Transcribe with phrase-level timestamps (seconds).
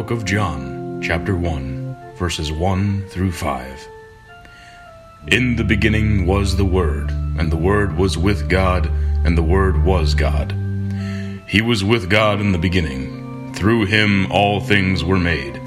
[0.00, 3.88] book of John, chapter 1, verses 1 through 5.
[5.26, 8.86] In the beginning was the Word, and the Word was with God,
[9.26, 10.52] and the Word was God.
[11.46, 13.52] He was with God in the beginning.
[13.52, 15.60] Through him all things were made.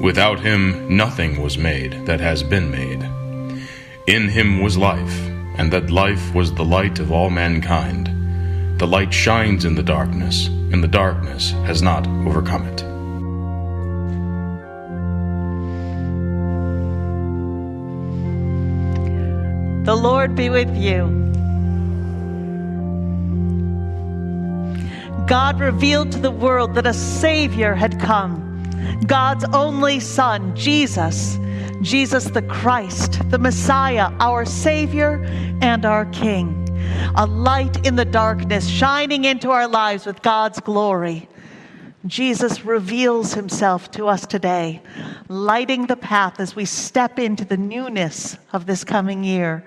[0.00, 3.02] Without him nothing was made that has been made.
[4.06, 5.18] In him was life,
[5.58, 8.06] and that life was the light of all mankind.
[8.78, 12.89] The light shines in the darkness, and the darkness has not overcome it.
[20.20, 21.06] Lord be with you.
[25.26, 28.62] God revealed to the world that a Savior had come,
[29.06, 31.38] God's only Son, Jesus,
[31.80, 35.24] Jesus the Christ, the Messiah, our Savior
[35.62, 36.68] and our King,
[37.14, 41.30] a light in the darkness, shining into our lives with God's glory.
[42.04, 44.82] Jesus reveals himself to us today,
[45.28, 49.64] lighting the path as we step into the newness of this coming year,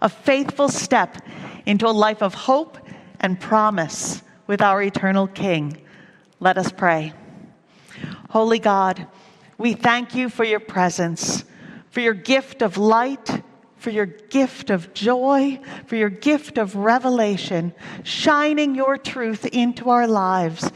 [0.00, 1.18] a faithful step
[1.64, 2.78] into a life of hope
[3.20, 5.76] and promise with our eternal King.
[6.40, 7.12] Let us pray.
[8.30, 9.06] Holy God,
[9.58, 11.44] we thank you for your presence,
[11.90, 13.42] for your gift of light
[13.86, 20.08] for your gift of joy, for your gift of revelation, shining your truth into our
[20.08, 20.72] lives,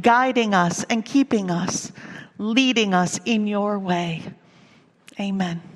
[0.00, 1.92] guiding us and keeping us,
[2.38, 4.22] leading us in your way.
[5.20, 5.73] Amen.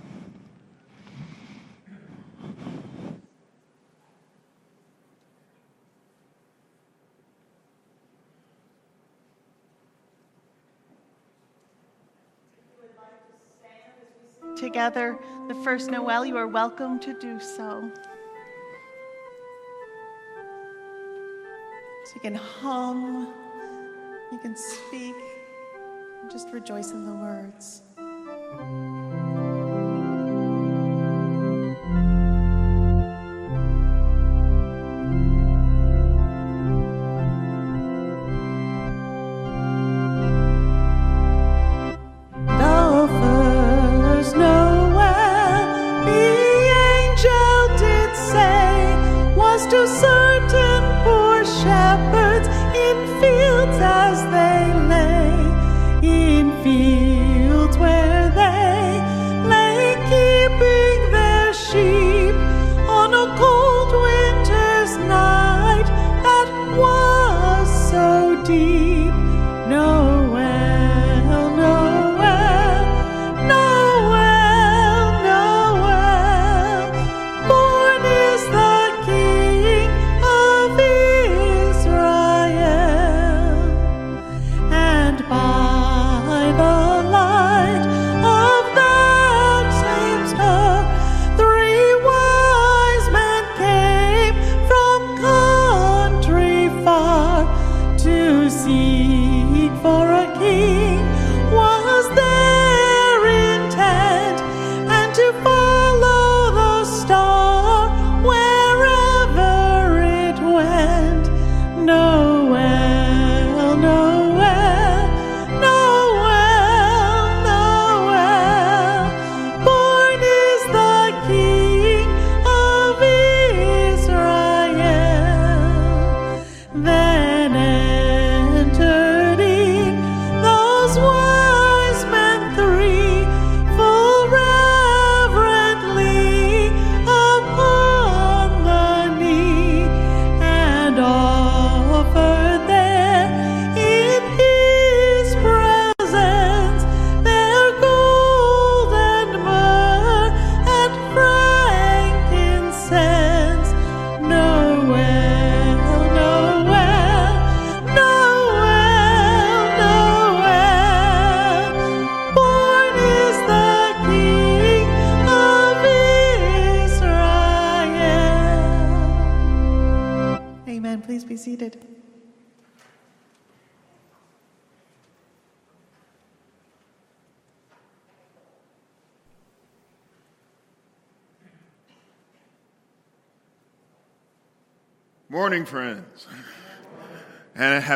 [14.68, 15.18] Together,
[15.48, 17.90] the first Noel, you are welcome to do so.
[22.04, 23.32] So you can hum,
[24.30, 25.14] you can speak,
[26.30, 27.82] just rejoice in the words.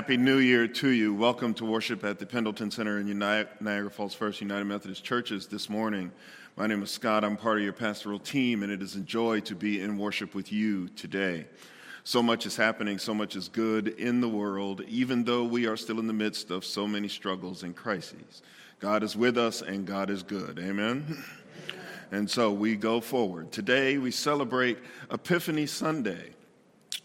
[0.02, 1.14] Happy new year to you.
[1.14, 5.70] Welcome to worship at the Pendleton Center in Niagara Falls First United Methodist Churches this
[5.70, 6.10] morning.
[6.56, 7.22] My name is Scott.
[7.22, 10.34] I'm part of your pastoral team, and it is a joy to be in worship
[10.34, 11.46] with you today.
[12.02, 15.76] So much is happening, so much is good in the world, even though we are
[15.76, 18.43] still in the midst of so many struggles and crises.
[18.81, 20.58] God is with us and God is good.
[20.58, 21.22] Amen.
[22.10, 23.52] And so we go forward.
[23.52, 24.76] Today we celebrate
[25.10, 26.34] Epiphany Sunday.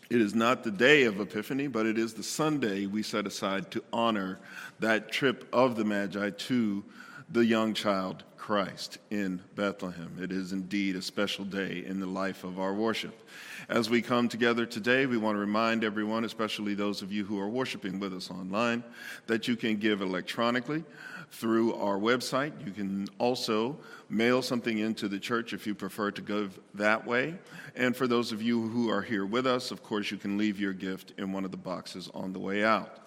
[0.09, 3.69] It is not the day of Epiphany, but it is the Sunday we set aside
[3.71, 4.39] to honor
[4.79, 6.83] that trip of the Magi to
[7.29, 10.17] the young child Christ in Bethlehem.
[10.21, 13.27] It is indeed a special day in the life of our worship.
[13.67, 17.37] As we come together today, we want to remind everyone, especially those of you who
[17.37, 18.85] are worshiping with us online,
[19.25, 20.85] that you can give electronically
[21.31, 22.53] through our website.
[22.65, 23.77] You can also
[24.09, 27.35] mail something into the church if you prefer to go that way.
[27.75, 30.59] And for those of you who are here with us, of course, you can leave
[30.59, 32.99] your gift in one of the boxes on the way out.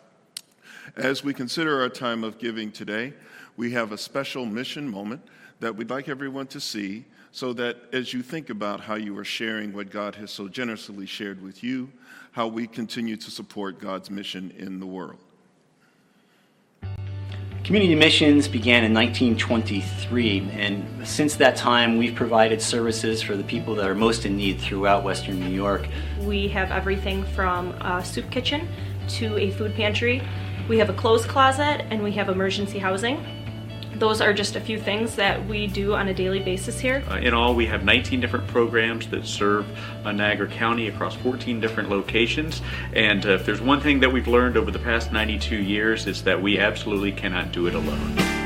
[0.97, 3.13] As we consider our time of giving today,
[3.57, 5.23] we have a special mission moment
[5.61, 9.25] that we'd like everyone to see so that as you think about how you are
[9.25, 11.91] sharing what God has so generously shared with you,
[12.33, 15.19] how we continue to support God's mission in the world.
[17.71, 23.77] Community missions began in 1923, and since that time, we've provided services for the people
[23.77, 25.87] that are most in need throughout Western New York.
[26.19, 28.67] We have everything from a soup kitchen
[29.11, 30.21] to a food pantry.
[30.69, 33.25] We have a clothes closet, and we have emergency housing
[34.01, 37.05] those are just a few things that we do on a daily basis here.
[37.09, 39.67] Uh, in all, we have 19 different programs that serve
[40.05, 42.63] uh, Niagara County across 14 different locations.
[42.95, 46.23] And uh, if there's one thing that we've learned over the past 92 years, it's
[46.23, 48.40] that we absolutely cannot do it alone.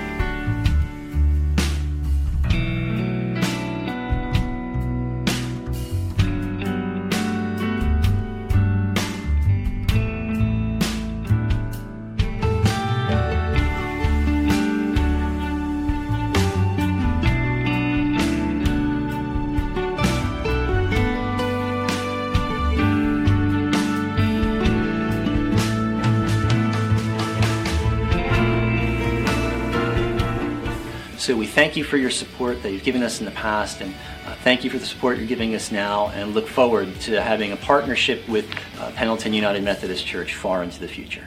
[31.24, 33.94] So we thank you for your support that you've given us in the past, and
[34.26, 37.50] uh, thank you for the support you're giving us now, and look forward to having
[37.50, 38.44] a partnership with
[38.78, 41.26] uh, Pendleton United Methodist Church far into the future.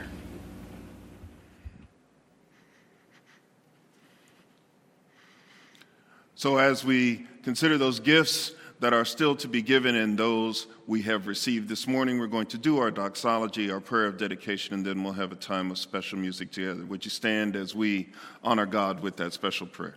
[6.36, 11.02] So, as we consider those gifts that are still to be given and those we
[11.04, 12.20] have received this morning.
[12.20, 15.36] We're going to do our doxology, our prayer of dedication, and then we'll have a
[15.36, 16.86] time of special music together.
[16.86, 18.10] Would you stand as we
[18.44, 19.96] honor God with that special prayer?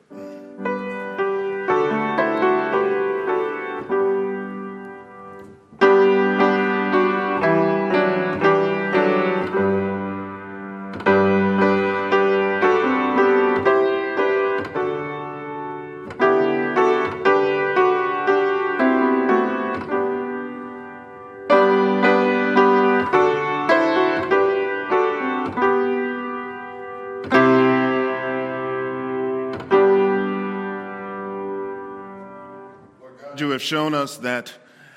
[33.70, 34.52] Shown us that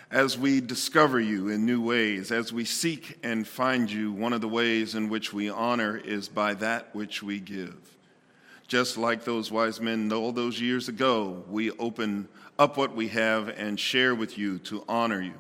[0.10, 4.42] as we discover you in new ways, as we seek and find you, one of
[4.42, 7.76] the ways in which we honor is by that which we give.
[8.68, 12.28] Just like those wise men all those years ago, we open
[12.58, 15.36] up what we have and share with you to honor you.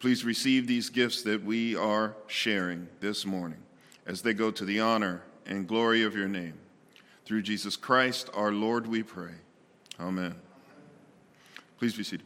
[0.00, 3.62] Please receive these gifts that we are sharing this morning
[4.06, 6.54] as they go to the honor and glory of your name.
[7.26, 9.34] Through Jesus Christ, our Lord, we pray.
[10.00, 10.34] Amen.
[11.78, 12.24] Please be seated.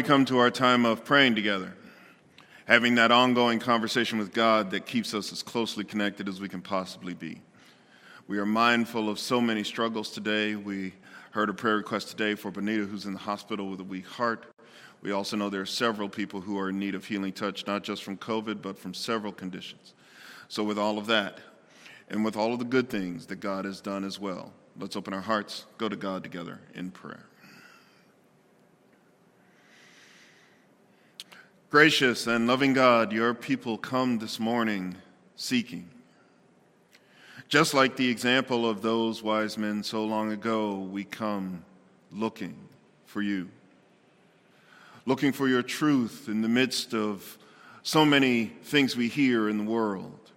[0.00, 1.74] We come to our time of praying together,
[2.64, 6.62] having that ongoing conversation with God that keeps us as closely connected as we can
[6.62, 7.42] possibly be.
[8.26, 10.56] We are mindful of so many struggles today.
[10.56, 10.94] We
[11.32, 14.46] heard a prayer request today for Benita, who's in the hospital with a weak heart.
[15.02, 17.82] We also know there are several people who are in need of healing touch, not
[17.82, 19.92] just from COVID, but from several conditions.
[20.48, 21.40] So, with all of that,
[22.08, 25.12] and with all of the good things that God has done as well, let's open
[25.12, 27.26] our hearts, go to God together in prayer.
[31.70, 34.96] Gracious and loving God, your people come this morning
[35.36, 35.88] seeking.
[37.48, 41.64] Just like the example of those wise men so long ago, we come
[42.10, 42.56] looking
[43.06, 43.48] for you.
[45.06, 47.38] Looking for your truth in the midst of
[47.84, 50.32] so many things we hear in the world.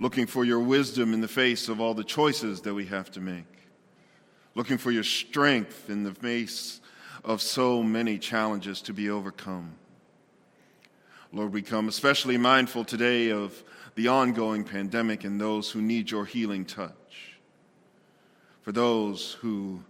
[0.00, 3.20] Looking for your wisdom in the face of all the choices that we have to
[3.20, 3.46] make.
[4.54, 6.82] Looking for your strength in the face
[7.24, 9.76] of so many challenges to be overcome.
[11.34, 16.26] Lord, we come especially mindful today of the ongoing pandemic and those who need your
[16.26, 17.38] healing touch.
[18.60, 19.82] For those who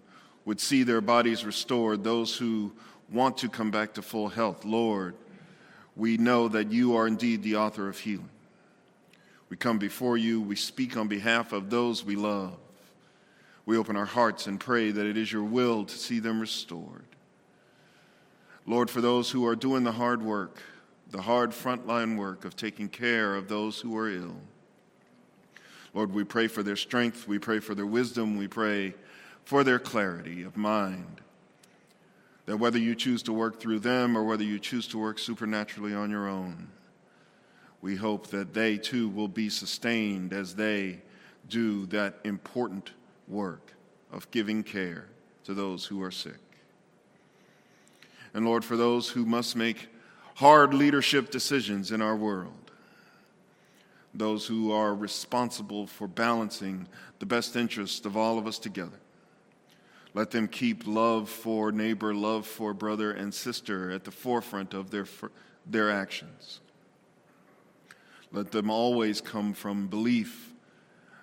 [0.45, 2.73] would see their bodies restored, those who
[3.11, 5.17] want to come back to full health, Lord,
[5.97, 8.31] we know that you are indeed the author of healing.
[9.49, 12.57] We come before you, we speak on behalf of those we love.
[13.67, 17.05] We open our hearts and pray that it is your will to see them restored.
[18.65, 20.63] Lord, for those who are doing the hard work,
[21.13, 24.37] the hard frontline work of taking care of those who are ill.
[25.93, 28.95] Lord, we pray for their strength, we pray for their wisdom, we pray
[29.45, 31.21] for their clarity of mind.
[32.47, 35.95] That whether you choose to work through them or whether you choose to work supernaturally
[35.95, 36.69] on your own,
[37.83, 41.03] we hope that they too will be sustained as they
[41.47, 42.93] do that important
[43.29, 43.75] work
[44.11, 45.09] of giving care
[45.45, 46.39] to those who are sick.
[48.33, 49.89] And Lord, for those who must make
[50.43, 52.73] hard leadership decisions in our world,
[54.13, 56.89] those who are responsible for balancing
[57.21, 58.99] the best interests of all of us together.
[60.15, 64.91] Let them keep love for neighbor, love for brother and sister at the forefront of
[64.91, 65.07] their,
[65.65, 66.59] their actions.
[68.33, 70.55] Let them always come from belief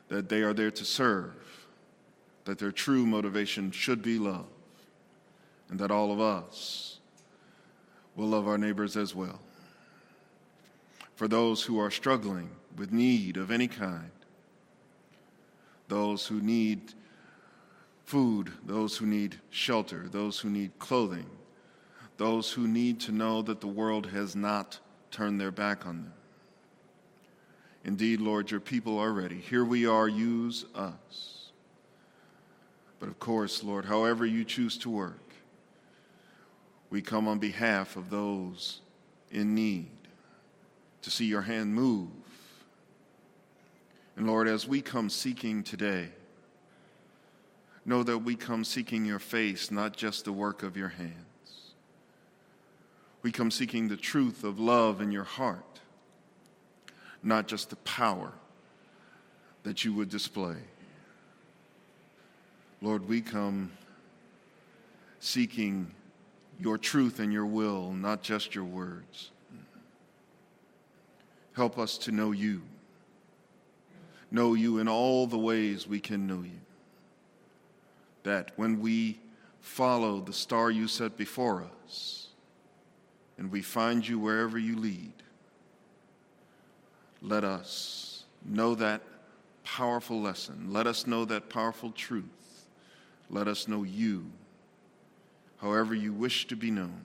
[0.07, 1.67] that they are there to serve,
[2.45, 4.47] that their true motivation should be love,
[5.69, 6.98] and that all of us
[8.19, 9.39] will love our neighbors as well.
[11.15, 14.11] For those who are struggling with need of any kind,
[15.87, 16.93] those who need
[18.03, 21.27] food, those who need shelter, those who need clothing,
[22.17, 24.79] those who need to know that the world has not
[25.11, 26.13] turned their back on them.
[27.85, 29.37] Indeed, Lord, your people are ready.
[29.37, 31.51] Here we are, use us.
[32.99, 35.28] But of course, Lord, however you choose to work,
[36.89, 38.81] we come on behalf of those
[39.31, 39.89] in need
[41.01, 42.09] to see your hand move.
[44.15, 46.09] And Lord, as we come seeking today,
[47.85, 51.13] know that we come seeking your face, not just the work of your hands.
[53.21, 55.79] We come seeking the truth of love in your heart,
[57.21, 58.33] not just the power
[59.63, 60.55] that you would display.
[62.81, 63.71] Lord, we come
[65.19, 65.91] seeking
[66.59, 69.31] your truth and your will, not just your words.
[71.53, 72.61] Help us to know you,
[74.29, 76.59] know you in all the ways we can know you.
[78.23, 79.19] That when we
[79.61, 82.27] follow the star you set before us
[83.37, 85.13] and we find you wherever you lead,
[87.21, 89.01] let us know that
[89.63, 90.71] powerful lesson.
[90.71, 92.23] Let us know that powerful truth.
[93.29, 94.25] Let us know you
[95.61, 97.01] however you wish to be known,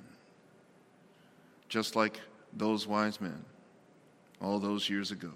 [1.68, 2.20] just like
[2.52, 3.44] those wise men
[4.40, 5.30] all those years ago.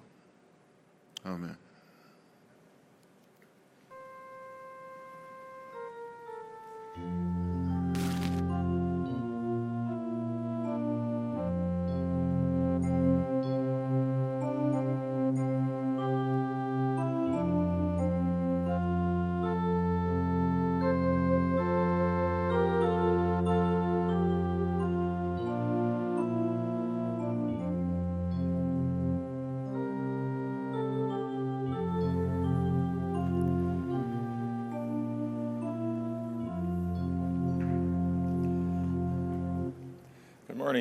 [1.27, 1.57] Amen.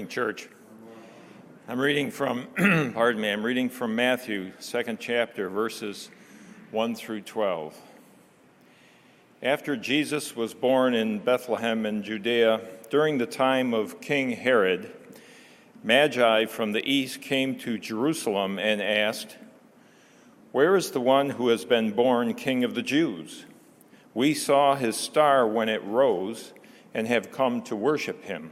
[0.07, 0.49] Morning, church.
[1.67, 2.47] I'm reading from,
[2.93, 6.09] pardon me, I'm reading from Matthew, second chapter, verses
[6.71, 7.75] 1 through 12.
[9.43, 14.93] After Jesus was born in Bethlehem in Judea, during the time of King Herod,
[15.83, 19.35] Magi from the east came to Jerusalem and asked,
[20.53, 23.45] Where is the one who has been born King of the Jews?
[24.13, 26.53] We saw his star when it rose
[26.93, 28.51] and have come to worship him.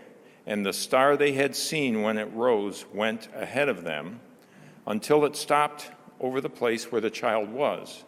[0.45, 4.19] and the star they had seen when it rose went ahead of them
[4.87, 8.03] until it stopped over the place where the child was.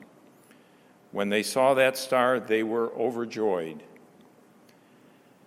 [1.11, 3.83] When they saw that star, they were overjoyed.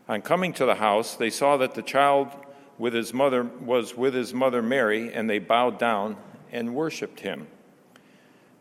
[0.09, 2.29] On coming to the house, they saw that the child
[2.79, 6.17] with his mother was with his mother Mary, and they bowed down
[6.53, 7.49] and worshiped him.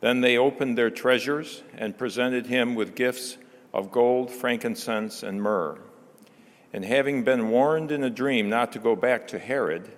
[0.01, 3.37] Then they opened their treasures and presented him with gifts
[3.73, 5.77] of gold, frankincense, and myrrh.
[6.75, 9.89] And having been warned in a dream not to go back to Herod,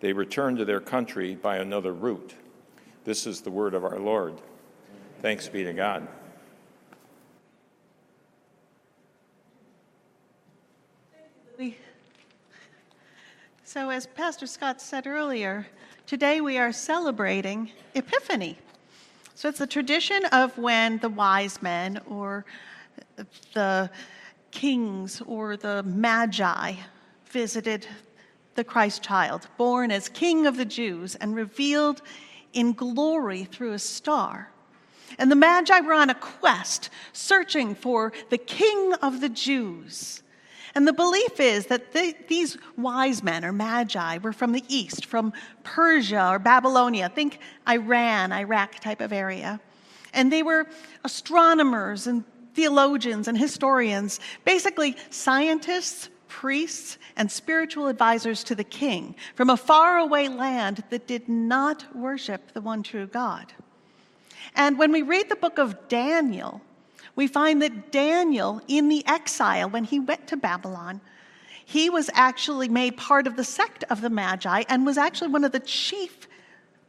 [0.00, 2.34] they returned to their country by another route.
[3.04, 4.34] This is the word of our Lord.
[5.22, 6.06] Thanks be to God.
[13.64, 15.66] So, as Pastor Scott said earlier,
[16.04, 18.58] today we are celebrating Epiphany.
[19.34, 22.44] So, it's the tradition of when the wise men or
[23.54, 23.90] the
[24.56, 26.72] kings or the magi
[27.26, 27.86] visited
[28.54, 32.00] the Christ child, born as King of the Jews and revealed
[32.54, 34.50] in glory through a star.
[35.18, 40.22] And the Magi were on a quest searching for the King of the Jews.
[40.74, 41.92] And the belief is that
[42.26, 48.32] these wise men or magi were from the east, from Persia or Babylonia, think Iran,
[48.32, 49.60] Iraq type of area.
[50.14, 50.66] And they were
[51.04, 52.24] astronomers and
[52.56, 60.26] theologians and historians, basically scientists, priests, and spiritual advisors to the king from a faraway
[60.26, 63.52] land that did not worship the one true God.
[64.54, 66.62] And when we read the book of Daniel,
[67.14, 71.00] we find that Daniel, in the exile, when he went to Babylon,
[71.64, 75.44] he was actually made part of the sect of the Magi and was actually one
[75.44, 76.26] of the chief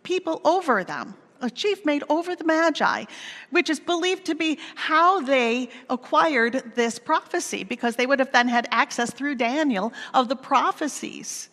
[0.03, 3.06] people over them, a chief made over the Magi,
[3.52, 8.47] which is believed to be how they acquired this prophecy, because they would have then
[8.47, 11.50] had access through Daniel of the prophecies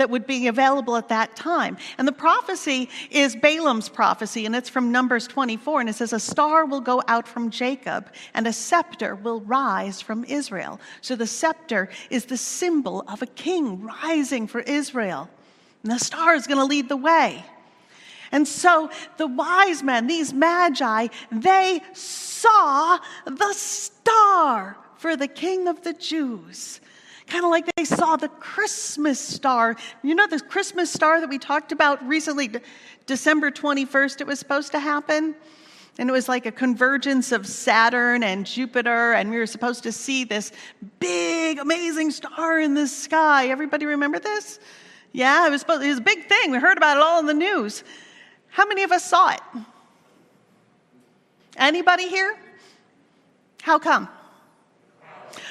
[0.00, 1.76] that would be available at that time.
[1.98, 5.80] And the prophecy is Balaam's prophecy, and it's from Numbers 24.
[5.80, 10.00] And it says, A star will go out from Jacob, and a scepter will rise
[10.00, 10.80] from Israel.
[11.02, 15.28] So the scepter is the symbol of a king rising for Israel.
[15.82, 17.44] And the star is going to lead the way.
[18.32, 25.82] And so the wise men, these magi, they saw the star for the king of
[25.82, 26.80] the Jews
[27.30, 29.76] kind of like they saw the Christmas star.
[30.02, 32.50] You know, the Christmas star that we talked about recently,
[33.06, 35.34] December 21st, it was supposed to happen?
[35.98, 39.92] And it was like a convergence of Saturn and Jupiter, and we were supposed to
[39.92, 40.52] see this
[40.98, 43.48] big, amazing star in the sky.
[43.48, 44.58] Everybody remember this?
[45.12, 46.50] Yeah, it was, supposed, it was a big thing.
[46.52, 47.84] We heard about it all in the news.
[48.50, 49.40] How many of us saw it?
[51.56, 52.36] Anybody here?
[53.62, 54.08] How come?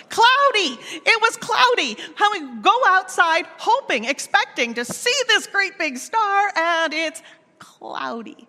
[0.10, 0.78] Cloudy.
[0.92, 1.98] It was cloudy.
[2.16, 7.22] How we go outside hoping, expecting to see this great big star, and it's
[7.60, 8.49] cloudy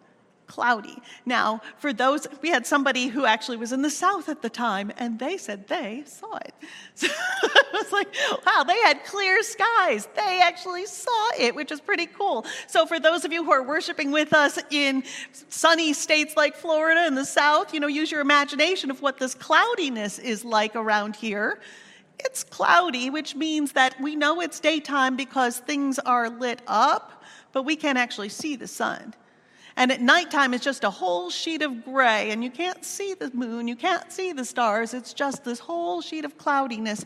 [0.51, 1.01] cloudy.
[1.25, 4.91] Now, for those, we had somebody who actually was in the South at the time,
[4.99, 6.55] and they said they saw it.
[7.01, 10.07] So it was like, wow, they had clear skies.
[10.15, 12.45] They actually saw it, which is pretty cool.
[12.67, 15.05] So, for those of you who are worshiping with us in
[15.49, 19.35] sunny states like Florida in the South, you know, use your imagination of what this
[19.35, 21.61] cloudiness is like around here.
[22.19, 27.63] It's cloudy, which means that we know it's daytime because things are lit up, but
[27.63, 29.15] we can't actually see the sun.
[29.77, 33.31] And at nighttime, it's just a whole sheet of gray, and you can't see the
[33.33, 34.95] moon, you can't see the stars.
[34.95, 37.05] It's just this whole sheet of cloudiness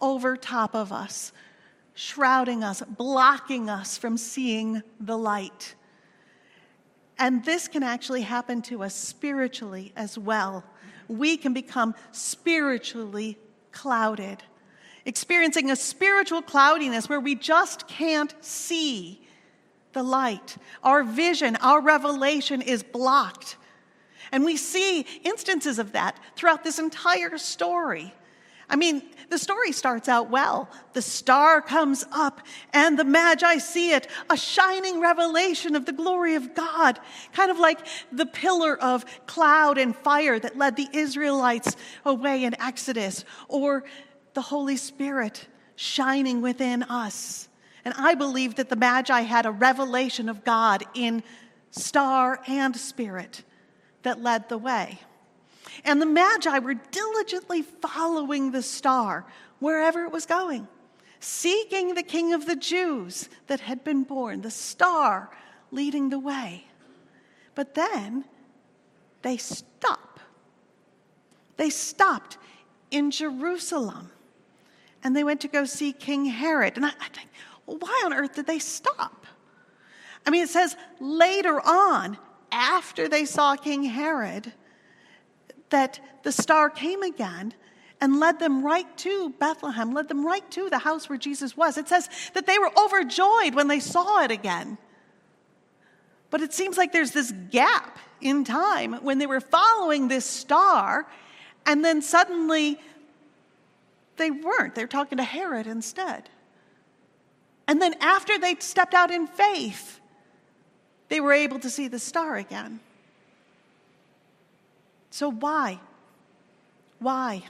[0.00, 1.32] over top of us,
[1.94, 5.74] shrouding us, blocking us from seeing the light.
[7.18, 10.64] And this can actually happen to us spiritually as well.
[11.08, 13.38] We can become spiritually
[13.72, 14.42] clouded,
[15.04, 19.25] experiencing a spiritual cloudiness where we just can't see
[19.96, 20.58] the light.
[20.82, 23.56] Our vision, our revelation is blocked.
[24.30, 28.12] And we see instances of that throughout this entire story.
[28.68, 30.68] I mean, the story starts out well.
[30.92, 32.42] The star comes up,
[32.74, 37.00] and the Magi see it, a shining revelation of the glory of God,
[37.32, 37.80] kind of like
[38.12, 43.84] the pillar of cloud and fire that led the Israelites away in Exodus, or
[44.34, 47.48] the Holy Spirit shining within us.
[47.86, 51.22] And I believe that the Magi had a revelation of God in
[51.70, 53.44] star and spirit
[54.02, 54.98] that led the way.
[55.84, 59.24] And the Magi were diligently following the star
[59.60, 60.66] wherever it was going,
[61.20, 65.30] seeking the King of the Jews that had been born, the star
[65.70, 66.64] leading the way.
[67.54, 68.24] But then
[69.22, 70.18] they stop.
[71.56, 72.36] They stopped
[72.90, 74.10] in Jerusalem
[75.04, 76.74] and they went to go see King Herod.
[76.74, 77.28] And I, I think,
[77.66, 79.26] why on earth did they stop?
[80.24, 82.18] I mean, it says later on,
[82.50, 84.52] after they saw King Herod,
[85.70, 87.54] that the star came again
[88.00, 91.78] and led them right to Bethlehem, led them right to the house where Jesus was.
[91.78, 94.78] It says that they were overjoyed when they saw it again.
[96.30, 101.06] But it seems like there's this gap in time when they were following this star,
[101.64, 102.78] and then suddenly
[104.16, 104.74] they weren't.
[104.74, 106.28] They're talking to Herod instead.
[107.68, 110.00] And then after they stepped out in faith,
[111.08, 112.80] they were able to see the star again.
[115.10, 115.80] So, why?
[116.98, 117.42] Why?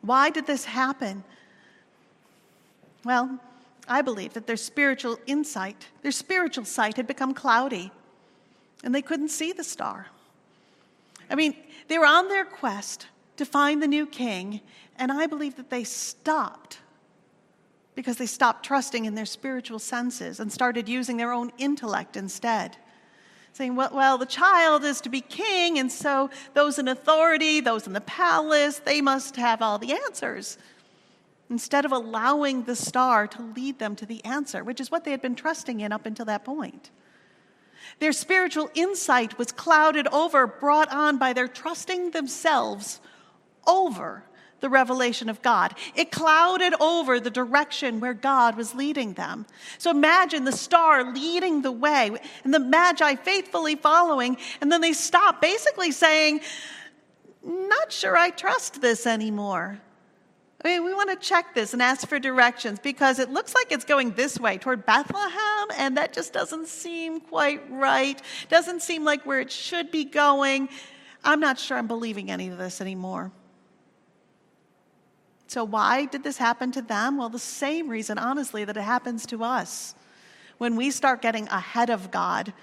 [0.00, 1.24] Why did this happen?
[3.04, 3.38] Well,
[3.88, 7.90] I believe that their spiritual insight, their spiritual sight had become cloudy
[8.84, 10.06] and they couldn't see the star.
[11.30, 11.56] I mean,
[11.88, 14.60] they were on their quest to find the new king,
[14.96, 16.78] and I believe that they stopped
[17.94, 22.76] because they stopped trusting in their spiritual senses and started using their own intellect instead.
[23.52, 27.86] Saying, well, well, the child is to be king, and so those in authority, those
[27.86, 30.56] in the palace, they must have all the answers.
[31.50, 35.10] Instead of allowing the star to lead them to the answer, which is what they
[35.10, 36.90] had been trusting in up until that point.
[37.98, 43.00] Their spiritual insight was clouded over, brought on by their trusting themselves
[43.66, 44.24] over
[44.62, 45.74] the revelation of God.
[45.94, 49.44] It clouded over the direction where God was leading them.
[49.76, 52.12] So imagine the star leading the way
[52.44, 56.40] and the Magi faithfully following, and then they stop, basically saying,
[57.44, 59.78] Not sure I trust this anymore.
[60.64, 63.72] I mean, we want to check this and ask for directions because it looks like
[63.72, 68.22] it's going this way toward Bethlehem, and that just doesn't seem quite right.
[68.48, 70.68] Doesn't seem like where it should be going.
[71.24, 73.32] I'm not sure I'm believing any of this anymore.
[75.52, 77.18] So, why did this happen to them?
[77.18, 79.94] Well, the same reason, honestly, that it happens to us.
[80.56, 82.54] When we start getting ahead of God,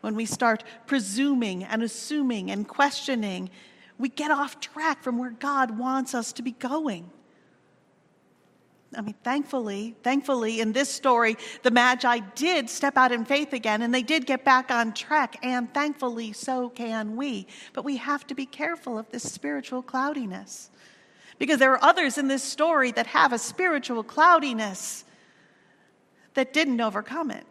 [0.00, 3.50] when we start presuming and assuming and questioning,
[3.98, 7.10] we get off track from where God wants us to be going.
[8.96, 13.82] I mean, thankfully, thankfully, in this story, the Magi did step out in faith again
[13.82, 17.46] and they did get back on track, and thankfully, so can we.
[17.74, 20.70] But we have to be careful of this spiritual cloudiness.
[21.38, 25.04] Because there are others in this story that have a spiritual cloudiness
[26.34, 27.46] that didn't overcome it.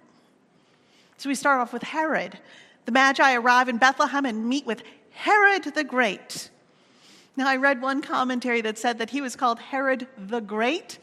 [1.18, 2.38] So we start off with Herod.
[2.86, 6.50] The Magi arrive in Bethlehem and meet with Herod the Great.
[7.36, 11.00] Now, I read one commentary that said that he was called Herod the Great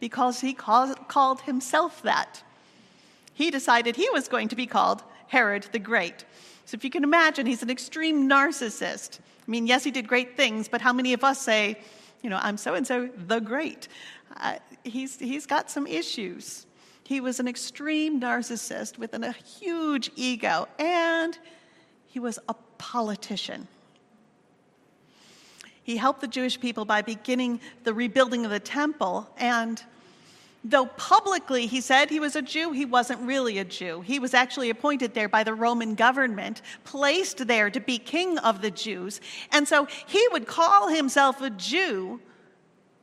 [0.00, 2.42] because he called himself that.
[3.34, 6.24] He decided he was going to be called Herod the Great.
[6.66, 9.18] So, if you can imagine, he's an extreme narcissist.
[9.20, 11.78] I mean, yes, he did great things, but how many of us say,
[12.22, 13.88] you know, I'm so and so the great.
[14.36, 16.66] Uh, he's, he's got some issues.
[17.04, 21.36] He was an extreme narcissist with an, a huge ego, and
[22.06, 23.66] he was a politician.
[25.82, 29.82] He helped the Jewish people by beginning the rebuilding of the temple, and
[30.64, 34.00] though publicly he said he was a Jew, he wasn't really a Jew.
[34.00, 38.62] He was actually appointed there by the Roman government, placed there to be king of
[38.62, 39.20] the Jews.
[39.50, 42.20] And so he would call himself a Jew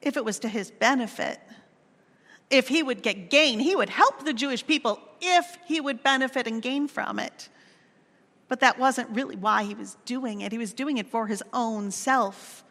[0.01, 1.39] if it was to his benefit.
[2.49, 6.47] If he would get gain, he would help the Jewish people if he would benefit
[6.47, 7.49] and gain from it.
[8.47, 10.51] But that wasn't really why he was doing it.
[10.51, 12.63] He was doing it for his own self.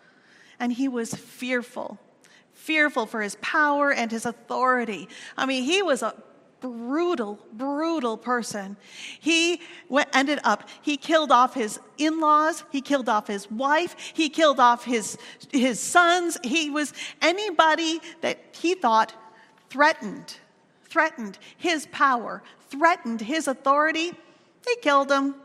[0.59, 1.99] And he was fearful
[2.69, 5.09] fearful for his power and his authority.
[5.39, 6.15] I mean, he was a
[6.61, 8.77] brutal, brutal person.
[9.19, 13.97] He went, ended up, he killed off his in laws, he killed off his wife,
[14.13, 15.17] he killed off his,
[15.51, 16.37] his sons.
[16.45, 19.15] He was anybody that he thought
[19.71, 20.37] threatened,
[20.85, 24.13] threatened his power, threatened his authority.
[24.67, 25.37] He killed them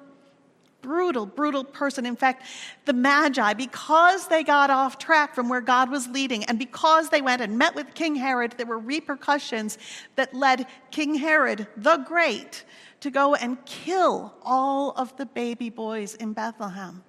[0.83, 2.05] brutal, brutal person.
[2.05, 2.43] In fact,
[2.85, 7.21] the Magi, because they got off track from where God was leading, and because they
[7.21, 9.79] went and met with King Herod, there were repercussions
[10.15, 12.65] that led King Herod the Great
[12.99, 17.03] to go and kill all of the baby boys in Bethlehem.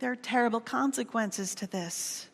[0.00, 2.28] There are terrible consequences to this.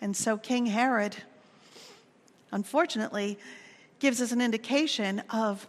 [0.00, 1.16] And so King Herod,
[2.52, 3.38] unfortunately,
[3.98, 5.66] gives us an indication of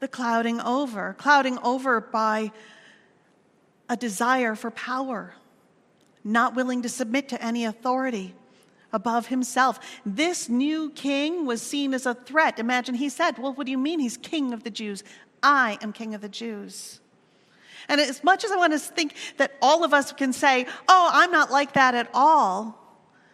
[0.00, 2.50] the clouding over, clouding over by
[3.88, 5.34] a desire for power,
[6.24, 8.34] not willing to submit to any authority
[8.92, 9.78] above himself.
[10.04, 12.58] This new king was seen as a threat.
[12.58, 15.04] Imagine he said, Well, what do you mean he's king of the Jews?
[15.42, 17.00] I am king of the Jews.
[17.88, 21.10] And as much as I want to think that all of us can say, Oh,
[21.12, 22.76] I'm not like that at all,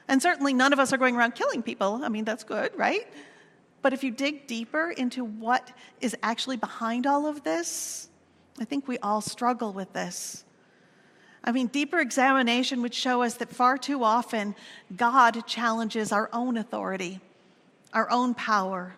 [0.08, 3.06] and certainly none of us are going around killing people, I mean, that's good, right?
[3.86, 5.70] But if you dig deeper into what
[6.00, 8.08] is actually behind all of this,
[8.58, 10.44] I think we all struggle with this.
[11.44, 14.56] I mean, deeper examination would show us that far too often
[14.96, 17.20] God challenges our own authority,
[17.92, 18.96] our own power,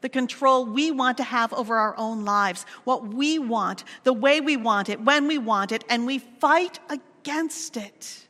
[0.00, 4.40] the control we want to have over our own lives, what we want, the way
[4.40, 8.28] we want it, when we want it, and we fight against it.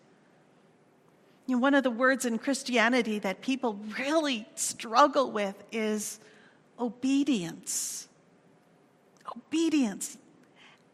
[1.51, 6.21] You know, one of the words in Christianity that people really struggle with is
[6.79, 8.07] obedience.
[9.37, 10.17] Obedience.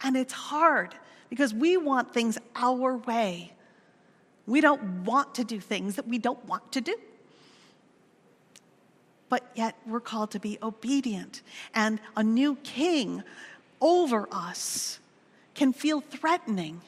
[0.03, 0.95] And it's hard
[1.29, 3.53] because we want things our way.
[4.47, 6.97] We don't want to do things that we don't want to do.
[9.29, 11.43] But yet we're called to be obedient.
[11.75, 13.23] And a new king
[13.83, 15.01] over us
[15.55, 16.81] can feel threatening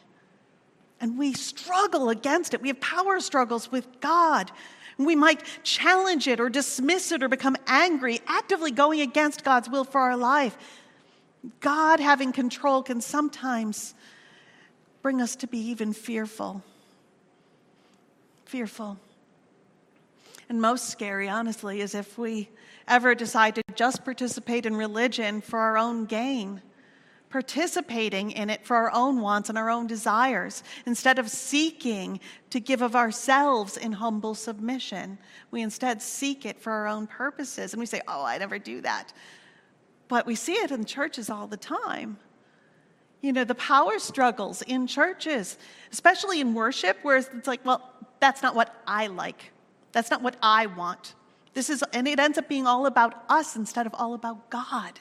[1.00, 2.62] and we struggle against it.
[2.62, 4.50] We have power struggles with God.
[4.98, 9.84] We might challenge it or dismiss it or become angry, actively going against God's will
[9.84, 10.56] for our life.
[11.61, 13.94] God having control can sometimes
[15.02, 16.64] bring us to be even fearful.
[18.46, 18.98] Fearful.
[20.48, 22.48] And most scary, honestly, is if we
[22.88, 26.61] ever decide to just participate in religion for our own gain
[27.30, 30.62] participating in it for our own wants and our own desires.
[30.86, 35.18] Instead of seeking to give of ourselves in humble submission,
[35.50, 37.72] we instead seek it for our own purposes.
[37.72, 39.12] And we say, Oh, I never do that.
[40.08, 42.18] But we see it in churches all the time.
[43.20, 45.58] You know, the power struggles in churches,
[45.92, 49.52] especially in worship, where it's like, well, that's not what I like.
[49.92, 51.14] That's not what I want.
[51.52, 55.00] This is, and it ends up being all about us instead of all about God.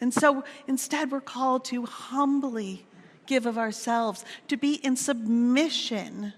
[0.00, 2.86] And so instead, we're called to humbly
[3.26, 6.32] give of ourselves, to be in submission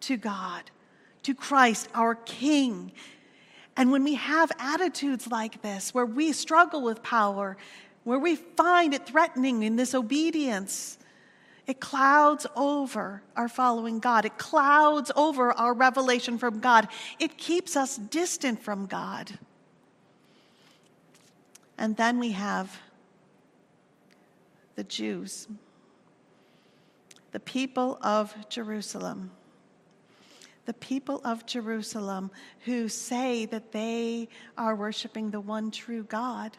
[0.00, 0.70] to God,
[1.22, 2.92] to Christ, our King.
[3.76, 7.56] And when we have attitudes like this, where we struggle with power,
[8.04, 10.98] where we find it threatening in this obedience,
[11.66, 14.24] it clouds over our following God.
[14.24, 16.88] It clouds over our revelation from God.
[17.18, 19.38] It keeps us distant from God.
[21.78, 22.80] And then we have
[24.76, 25.48] the Jews,
[27.32, 29.30] the people of Jerusalem.
[30.64, 32.32] The people of Jerusalem
[32.64, 36.56] who say that they are worshiping the one true God,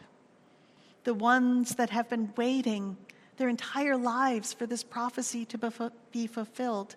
[1.04, 2.96] the ones that have been waiting
[3.36, 6.96] their entire lives for this prophecy to be fulfilled.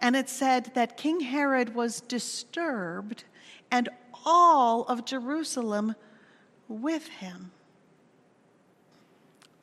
[0.00, 3.24] And it said that King Herod was disturbed
[3.70, 3.88] and
[4.24, 5.94] all of Jerusalem
[6.70, 7.50] with him.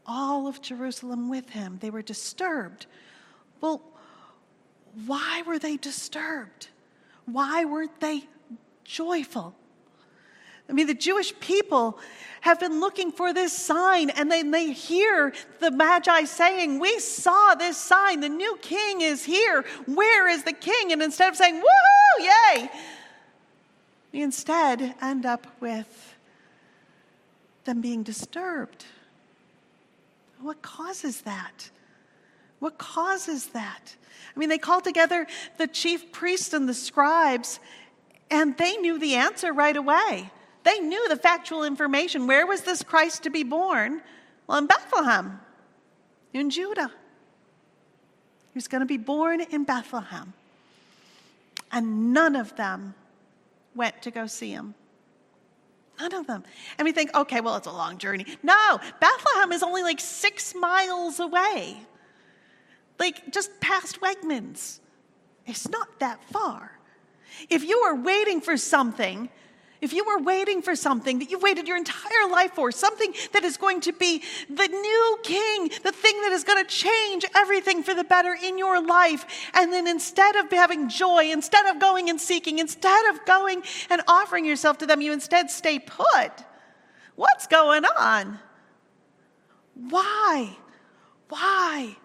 [0.05, 1.79] All of Jerusalem with him.
[1.81, 2.85] They were disturbed.
[3.61, 3.81] Well,
[5.05, 6.67] why were they disturbed?
[7.25, 8.23] Why weren't they
[8.83, 9.55] joyful?
[10.69, 11.97] I mean, the Jewish people
[12.41, 17.55] have been looking for this sign, and then they hear the Magi saying, We saw
[17.55, 18.19] this sign.
[18.19, 19.63] The new king is here.
[19.85, 20.91] Where is the king?
[20.91, 22.69] And instead of saying, Woohoo, yay,
[24.11, 26.06] we instead end up with
[27.67, 28.85] them being disturbed.
[30.41, 31.69] What causes that?
[32.57, 33.95] What causes that?
[34.35, 35.27] I mean, they called together
[35.57, 37.59] the chief priests and the scribes,
[38.31, 40.31] and they knew the answer right away.
[40.63, 42.25] They knew the factual information.
[42.25, 44.01] Where was this Christ to be born?
[44.47, 45.39] Well, in Bethlehem,
[46.33, 46.91] in Judah.
[48.53, 50.33] He was going to be born in Bethlehem.
[51.71, 52.95] And none of them
[53.75, 54.73] went to go see him.
[55.99, 56.43] None of them.
[56.77, 58.25] And we think, okay, well, it's a long journey.
[58.43, 61.77] No, Bethlehem is only like six miles away,
[62.99, 64.79] like just past Wegmans.
[65.45, 66.77] It's not that far.
[67.49, 69.29] If you are waiting for something,
[69.81, 73.43] if you were waiting for something that you've waited your entire life for, something that
[73.43, 77.83] is going to be the new king, the thing that is going to change everything
[77.83, 82.09] for the better in your life, and then instead of having joy, instead of going
[82.09, 86.31] and seeking, instead of going and offering yourself to them, you instead stay put.
[87.15, 88.39] What's going on?
[89.75, 90.57] Why?
[91.29, 91.97] Why?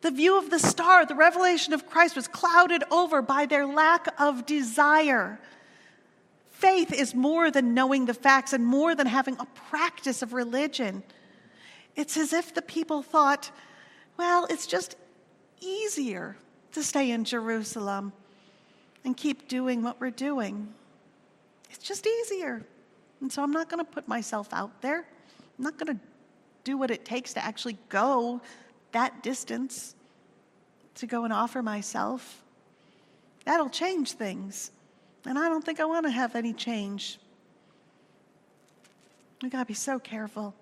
[0.00, 4.08] The view of the star, the revelation of Christ was clouded over by their lack
[4.20, 5.40] of desire.
[6.58, 11.04] Faith is more than knowing the facts and more than having a practice of religion.
[11.94, 13.52] It's as if the people thought,
[14.16, 14.96] well, it's just
[15.60, 16.36] easier
[16.72, 18.12] to stay in Jerusalem
[19.04, 20.74] and keep doing what we're doing.
[21.70, 22.66] It's just easier.
[23.20, 25.06] And so I'm not going to put myself out there.
[25.58, 26.02] I'm not going to
[26.64, 28.40] do what it takes to actually go
[28.90, 29.94] that distance
[30.96, 32.42] to go and offer myself.
[33.44, 34.72] That'll change things.
[35.28, 37.18] And I don't think I want to have any change.
[39.42, 40.54] We got to be so careful.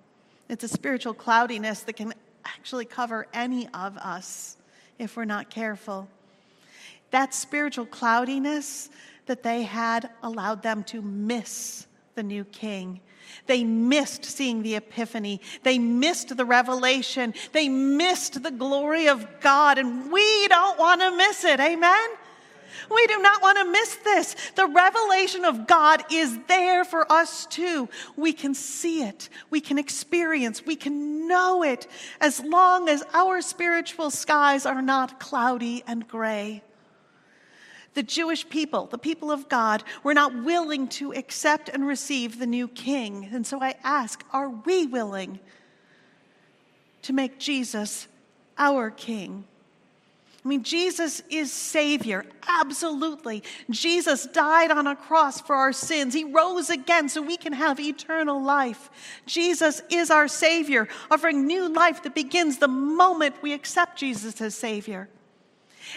[0.48, 2.12] It's a spiritual cloudiness that can
[2.44, 4.56] actually cover any of us
[4.98, 6.08] if we're not careful.
[7.12, 8.90] That spiritual cloudiness
[9.26, 11.86] that they had allowed them to miss
[12.16, 12.98] the new king.
[13.46, 15.42] They missed seeing the epiphany.
[15.62, 17.34] They missed the revelation.
[17.52, 19.78] They missed the glory of God.
[19.78, 21.60] And we don't want to miss it.
[21.60, 22.08] Amen?
[22.90, 24.36] We do not want to miss this.
[24.54, 27.88] The revelation of God is there for us too.
[28.16, 31.86] We can see it, we can experience, we can know it
[32.20, 36.62] as long as our spiritual skies are not cloudy and gray.
[37.94, 42.46] The Jewish people, the people of God, were not willing to accept and receive the
[42.46, 43.30] new king.
[43.32, 45.40] And so I ask, are we willing
[47.02, 48.06] to make Jesus
[48.58, 49.44] our king?
[50.46, 53.42] I mean, Jesus is Savior, absolutely.
[53.68, 56.14] Jesus died on a cross for our sins.
[56.14, 58.88] He rose again so we can have eternal life.
[59.26, 64.54] Jesus is our Savior, offering new life that begins the moment we accept Jesus as
[64.54, 65.08] Savior.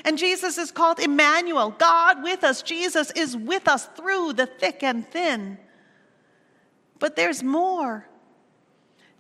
[0.04, 2.64] And Jesus is called Emmanuel, God with us.
[2.64, 5.60] Jesus is with us through the thick and thin.
[6.98, 8.08] But there's more.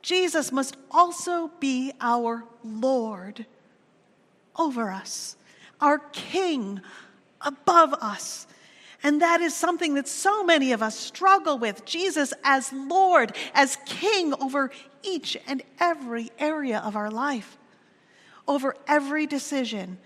[0.01, 3.45] Jesus must also be our Lord
[4.59, 5.37] over us,
[5.81, 6.81] our King
[7.41, 8.45] above us.
[9.01, 13.77] And that is something that so many of us struggle with Jesus as Lord, as
[13.85, 17.57] King over each and every area of our life,
[18.45, 19.97] over every decision,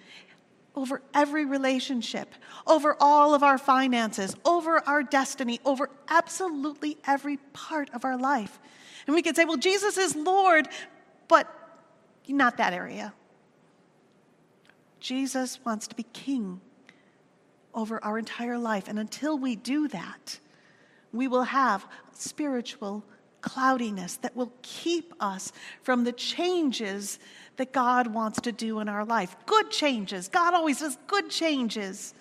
[0.75, 2.29] over every relationship,
[2.67, 8.59] over all of our finances, over our destiny, over absolutely every part of our life.
[9.07, 10.67] And we could say, well, Jesus is Lord,
[11.27, 11.51] but
[12.27, 13.13] not that area.
[15.03, 16.61] Jesus wants to be king
[17.73, 18.87] over our entire life.
[18.87, 20.39] And until we do that,
[21.11, 23.03] we will have spiritual
[23.41, 25.51] cloudiness that will keep us
[25.81, 27.19] from the changes
[27.57, 29.35] that God wants to do in our life.
[29.45, 30.29] Good changes.
[30.29, 32.13] God always does good changes.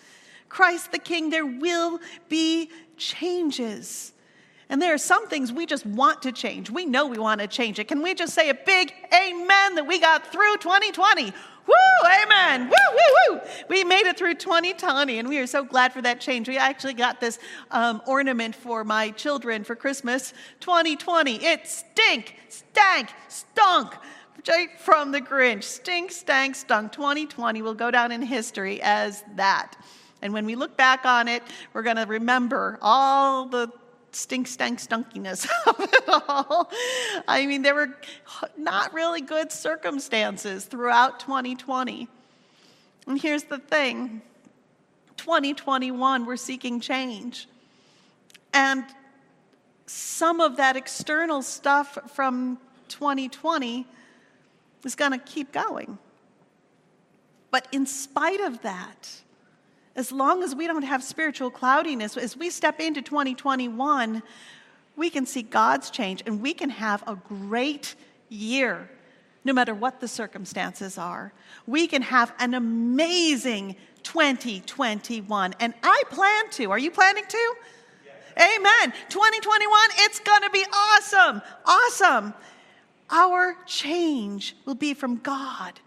[0.49, 4.13] Christ the King, there will be changes.
[4.69, 6.69] And there are some things we just want to change.
[6.69, 7.87] We know we want to change it.
[7.87, 11.33] Can we just say a big amen that we got through 2020?
[11.67, 12.69] Woo, amen.
[12.69, 13.41] Woo, woo, woo.
[13.69, 16.49] We made it through 2020, and we are so glad for that change.
[16.49, 17.39] We actually got this
[17.71, 21.45] um, ornament for my children for Christmas 2020.
[21.45, 23.95] It stink, stank, stunk.
[24.81, 25.63] From the Grinch.
[25.63, 26.91] Stink, stank, stunk.
[26.91, 29.77] 2020 will go down in history as that.
[30.21, 33.71] And when we look back on it, we're going to remember all the
[34.13, 36.71] stink, stank, stunkiness of it all.
[37.27, 37.97] I mean, there were
[38.57, 42.09] not really good circumstances throughout 2020.
[43.07, 44.23] And here's the thing
[45.17, 47.49] 2021, we're seeking change.
[48.55, 48.85] And
[49.87, 52.59] some of that external stuff from
[52.89, 53.87] 2020
[54.85, 55.99] is going to keep going.
[57.51, 59.22] But in spite of that,
[59.95, 64.23] as long as we don't have spiritual cloudiness, as we step into 2021,
[64.97, 67.95] we can see God's change and we can have a great
[68.29, 68.91] year,
[69.45, 71.33] no matter what the circumstances are.
[71.67, 75.55] We can have an amazing 2021.
[75.61, 76.71] And I plan to.
[76.71, 77.55] Are you planning to?
[78.05, 78.59] Yes.
[78.59, 78.95] Amen.
[79.09, 81.43] 2021, it's going to be awesome.
[81.67, 82.35] Awesome.
[83.11, 85.81] Our change will be from God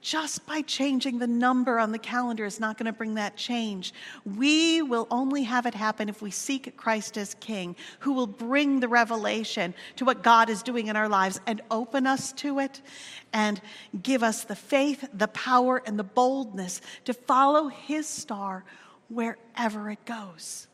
[0.00, 3.92] just by changing the number on the calendar is not going to bring that change.
[4.24, 8.80] We will only have it happen if we seek Christ as King, who will bring
[8.80, 12.80] the revelation to what God is doing in our lives and open us to it
[13.32, 13.60] and
[14.02, 18.64] give us the faith, the power, and the boldness to follow His star
[19.08, 20.66] wherever it goes.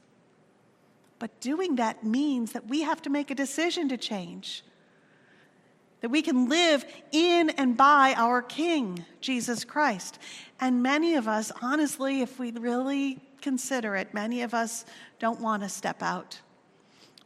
[1.19, 4.63] But doing that means that we have to make a decision to change
[6.01, 10.19] that we can live in and by our King, Jesus Christ.
[10.61, 14.85] And many of us, honestly, if we really consider it, many of us
[15.19, 16.41] don't want to step out.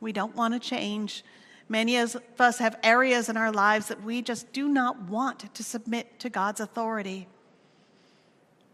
[0.00, 1.24] We don't want to change.
[1.68, 5.62] Many of us have areas in our lives that we just do not want to
[5.62, 7.28] submit to God's authority.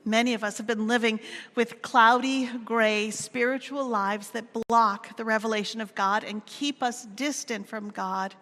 [0.04, 1.18] Many of us have been living
[1.56, 7.68] with cloudy, gray, spiritual lives that block the revelation of God and keep us distant
[7.68, 8.34] from God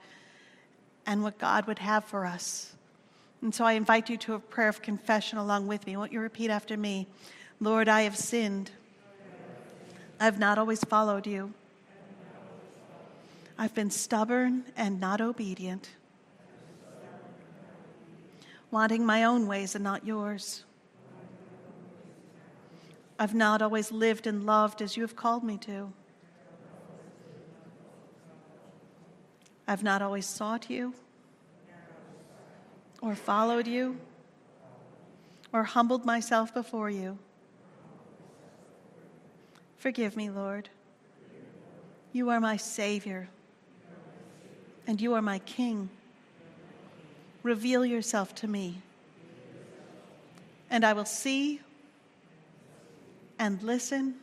[1.07, 2.75] and what God would have for us.
[3.43, 5.97] And so I invite you to a prayer of confession along with me.
[5.97, 7.07] Won't you repeat after me?
[7.61, 8.71] Lord, I have sinned.
[10.19, 11.53] I have not always followed you.
[13.59, 15.91] I've been stubborn and not obedient,
[18.71, 20.65] wanting my own ways and not yours.
[23.19, 25.93] I've not always lived and loved as you have called me to.
[29.67, 30.95] I've not always sought you
[33.01, 33.99] or followed you
[35.53, 37.19] or humbled myself before you.
[39.77, 40.69] Forgive me, Lord.
[42.13, 43.29] You are my Savior
[44.87, 45.89] and you are my King.
[47.43, 48.81] Reveal yourself to me,
[50.71, 51.61] and I will see
[53.39, 54.15] and listen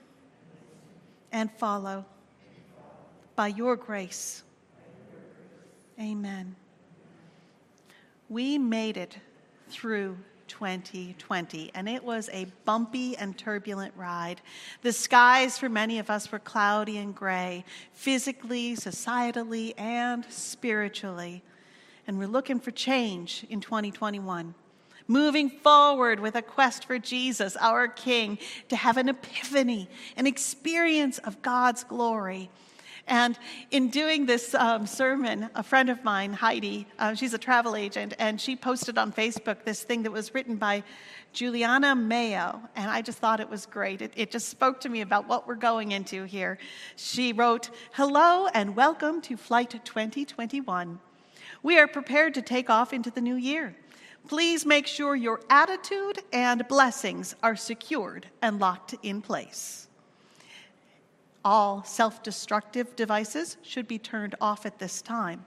[1.31, 2.05] and follow
[3.35, 4.43] by your grace.
[6.01, 6.55] Amen.
[8.27, 9.19] We made it
[9.69, 14.41] through 2020, and it was a bumpy and turbulent ride.
[14.81, 21.43] The skies for many of us were cloudy and gray, physically, societally, and spiritually.
[22.07, 24.55] And we're looking for change in 2021.
[25.07, 28.39] Moving forward with a quest for Jesus, our King,
[28.69, 29.87] to have an epiphany,
[30.17, 32.49] an experience of God's glory
[33.07, 33.37] and
[33.71, 38.13] in doing this um, sermon, a friend of mine, Heidi, uh, she's a travel agent,
[38.19, 40.83] and she posted on Facebook this thing that was written by
[41.33, 44.01] Juliana Mayo, and I just thought it was great.
[44.01, 46.57] It, it, just spoke to me about what we're going into here.
[46.95, 50.99] She wrote, Hello and welcome to Flight 2021.
[51.63, 53.75] We are prepared to take off into the new year.
[54.27, 59.87] Please make sure your attitude and blessings are secured and locked in place.
[61.43, 65.45] All self destructive devices should be turned off at this time.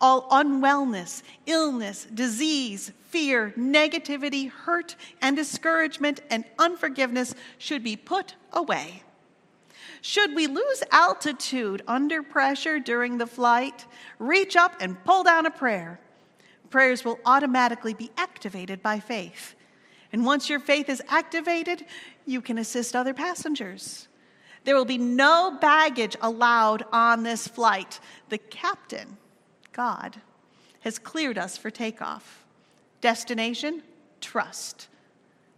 [0.00, 9.02] All unwellness, illness, disease, fear, negativity, hurt, and discouragement and unforgiveness should be put away.
[10.00, 13.86] Should we lose altitude under pressure during the flight,
[14.18, 16.00] reach up and pull down a prayer.
[16.70, 19.54] Prayers will automatically be activated by faith.
[20.12, 21.86] And once your faith is activated,
[22.26, 24.08] you can assist other passengers.
[24.64, 28.00] There will be no baggage allowed on this flight.
[28.30, 29.18] The captain,
[29.72, 30.16] God,
[30.80, 32.44] has cleared us for takeoff.
[33.00, 33.82] Destination,
[34.20, 34.88] trust.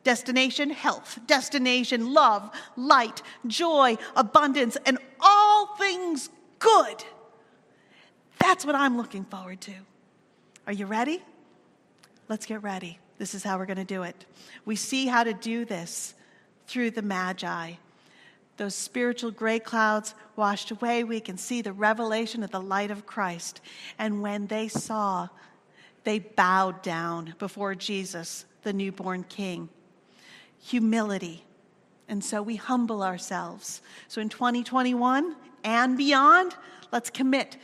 [0.03, 1.21] Destination, health.
[1.27, 6.29] Destination, love, light, joy, abundance, and all things
[6.59, 7.05] good.
[8.39, 9.73] That's what I'm looking forward to.
[10.67, 11.23] Are you ready?
[12.29, 12.99] Let's get ready.
[13.19, 14.27] This is how we're going to do it.
[14.65, 16.15] We see how to do this
[16.67, 17.75] through the Magi
[18.57, 23.07] those spiritual gray clouds washed away, we can see the revelation of the light of
[23.07, 23.61] Christ.
[23.99, 25.29] And when they saw,
[26.05, 29.69] they bowed down before Jesus, the newborn King.
[30.63, 31.45] Humility.
[32.09, 33.83] And so we humble ourselves.
[34.09, 36.55] So in 2021 and beyond,
[36.93, 37.57] let's commit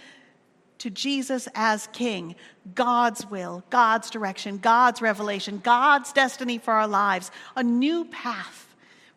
[0.78, 2.34] to Jesus as King,
[2.74, 8.72] God's will, God's direction, God's revelation, God's destiny for our lives, a new path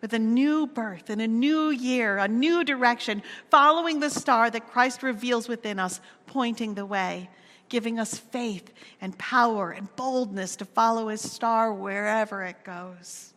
[0.05, 4.69] with a new birth and a new year, a new direction, following the star that
[4.69, 7.27] Christ reveals within us, pointing the way,
[7.69, 13.33] giving us faith and power and boldness to follow his star wherever it goes.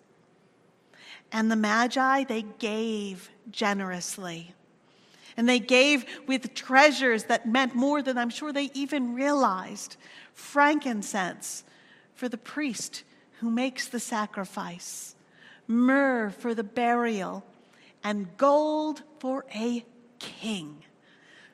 [1.32, 4.52] And the Magi, they gave generously.
[5.38, 9.96] And they gave with treasures that meant more than I'm sure they even realized
[10.34, 11.64] frankincense
[12.14, 13.04] for the priest
[13.40, 15.14] who makes the sacrifice
[15.68, 17.44] myrrh for the burial,
[18.02, 19.84] and gold for a
[20.18, 20.82] king.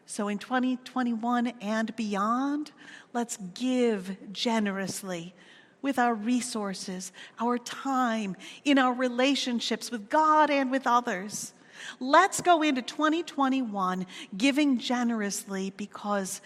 [0.07, 2.73] So in 2021 and beyond,
[3.13, 5.35] let's give generously
[5.83, 11.53] with our resources, our time, in our relationships with God and with others.
[12.01, 14.07] Let's go into 2021
[14.37, 16.41] giving generously because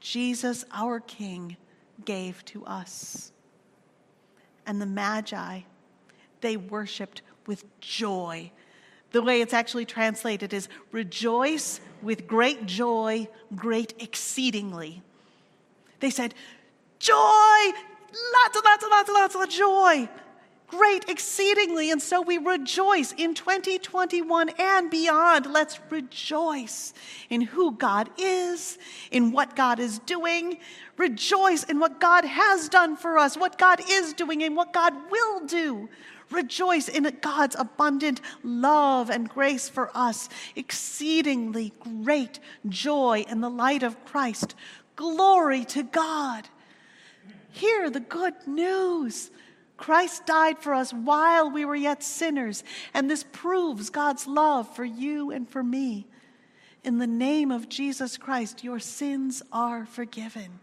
[0.00, 1.56] Jesus, our King,
[2.04, 3.32] gave to us.
[4.66, 5.60] And the Magi,
[6.40, 8.50] they worshiped with joy.
[9.12, 15.02] The way it's actually translated is rejoice with great joy, great exceedingly.
[16.00, 16.34] They said,
[16.98, 17.14] Joy!
[18.34, 20.08] Lots and lots and lots and lots of joy!
[20.68, 21.90] Great exceedingly.
[21.90, 25.46] And so we rejoice in 2021 and beyond.
[25.46, 26.92] Let's rejoice
[27.30, 28.76] in who God is,
[29.10, 30.58] in what God is doing.
[30.98, 34.92] Rejoice in what God has done for us, what God is doing, and what God
[35.10, 35.88] will do.
[36.30, 43.82] Rejoice in God's abundant love and grace for us, exceedingly great joy in the light
[43.82, 44.54] of Christ.
[44.96, 46.48] Glory to God.
[47.52, 49.30] Hear the good news.
[49.76, 54.84] Christ died for us while we were yet sinners, and this proves God's love for
[54.84, 56.06] you and for me.
[56.84, 60.60] In the name of Jesus Christ, your sins are forgiven.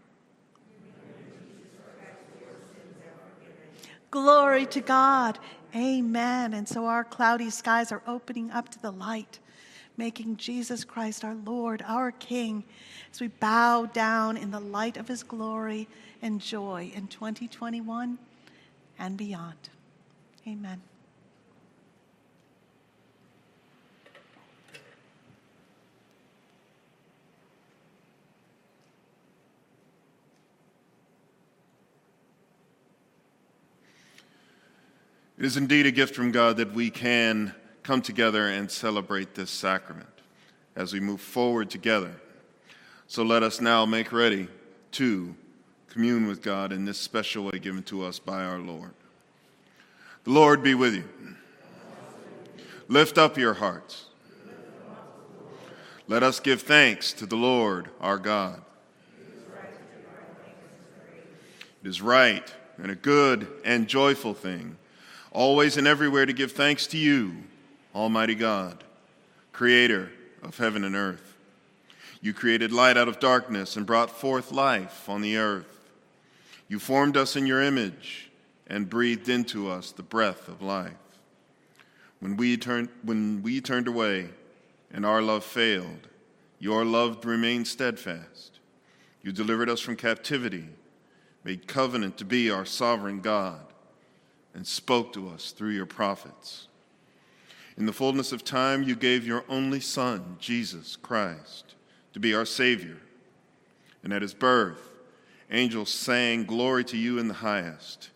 [4.16, 5.38] Glory to God.
[5.74, 6.54] Amen.
[6.54, 9.40] And so our cloudy skies are opening up to the light,
[9.98, 12.64] making Jesus Christ our Lord, our King,
[13.12, 15.86] as we bow down in the light of his glory
[16.22, 18.16] and joy in 2021
[18.98, 19.68] and beyond.
[20.48, 20.80] Amen.
[35.38, 39.50] It is indeed a gift from God that we can come together and celebrate this
[39.50, 40.08] sacrament
[40.74, 42.12] as we move forward together.
[43.06, 44.48] So let us now make ready
[44.92, 45.34] to
[45.90, 48.94] commune with God in this special way given to us by our Lord.
[50.24, 51.04] The Lord be with you.
[52.88, 54.06] Lift up your hearts.
[56.08, 58.62] Let us give thanks to the Lord our God.
[61.82, 64.78] It is right and a good and joyful thing
[65.36, 67.36] always and everywhere to give thanks to you,
[67.94, 68.82] Almighty God,
[69.52, 70.10] creator
[70.42, 71.36] of heaven and earth.
[72.22, 75.90] You created light out of darkness and brought forth life on the earth.
[76.68, 78.30] You formed us in your image
[78.66, 80.94] and breathed into us the breath of life.
[82.20, 84.30] When we turned, when we turned away
[84.90, 86.08] and our love failed,
[86.58, 88.58] your love remained steadfast.
[89.22, 90.70] You delivered us from captivity,
[91.44, 93.60] made covenant to be our sovereign God
[94.56, 96.66] and spoke to us through your prophets.
[97.76, 101.74] In the fullness of time, you gave your only Son, Jesus Christ,
[102.14, 102.96] to be our Savior.
[104.02, 104.80] And at his birth,
[105.50, 108.08] angels sang, Glory to you in the highest,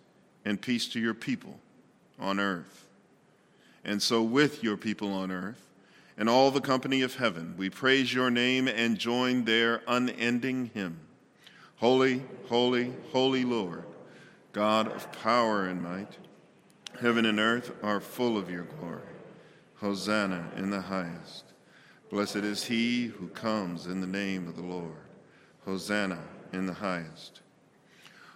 [0.43, 1.61] and peace to your people
[2.19, 2.87] on earth.
[3.85, 5.69] And so, with your people on earth,
[6.17, 11.01] and all the company of heaven, we praise your name and join their unending hymn
[11.77, 13.85] Holy, holy, holy Lord,
[14.53, 16.17] God of power and might.
[17.01, 19.01] Heaven and earth are full of your glory.
[19.77, 21.45] Hosanna in the highest.
[22.11, 25.01] Blessed is he who comes in the name of the Lord.
[25.65, 26.19] Hosanna
[26.53, 27.41] in the highest.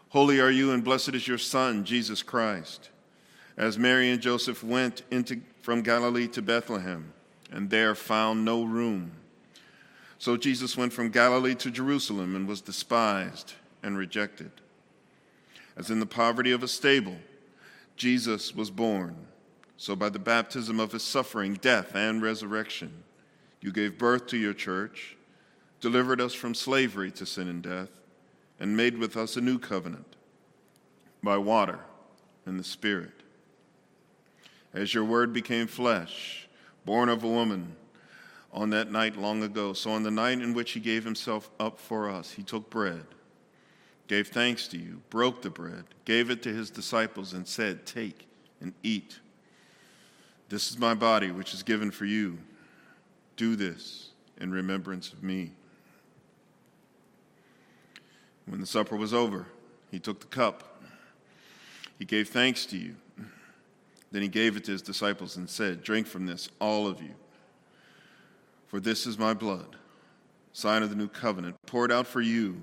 [0.09, 2.89] Holy are you, and blessed is your Son, Jesus Christ.
[3.59, 7.13] As Mary and Joseph went into, from Galilee to Bethlehem,
[7.53, 9.13] and there found no room.
[10.19, 13.53] So Jesus went from Galilee to Jerusalem and was despised
[13.83, 14.53] and rejected.
[15.77, 17.19] As in the poverty of a stable,
[17.97, 19.17] Jesus was born.
[19.77, 23.05] So, by the baptism of his suffering, death, and resurrection,
[23.61, 25.17] you gave birth to your church,
[25.81, 27.91] delivered us from slavery to sin and death,
[28.61, 30.17] and made with us a new covenant
[31.23, 31.81] by water
[32.47, 33.23] and the Spirit.
[34.73, 36.49] As your word became flesh,
[36.85, 37.77] born of a woman,
[38.53, 41.81] on that night long ago, so on the night in which he gave himself up
[41.81, 43.05] for us, he took bread
[44.07, 48.27] gave thanks to you, broke the bread, gave it to his disciples, and said, Take
[48.61, 49.19] and eat.
[50.49, 52.39] This is my body, which is given for you.
[53.37, 55.51] Do this in remembrance of me.
[58.47, 59.47] When the supper was over,
[59.91, 60.83] he took the cup.
[61.99, 62.97] He gave thanks to you.
[64.13, 67.15] Then he gave it to his disciples and said, Drink from this, all of you.
[68.69, 69.77] For this is my blood,
[70.53, 72.63] sign of the new covenant, poured out for you